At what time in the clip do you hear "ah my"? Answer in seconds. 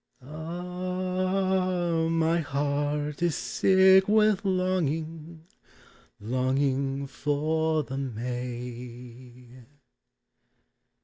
0.25-2.39